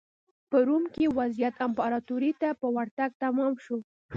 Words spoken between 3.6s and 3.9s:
شو.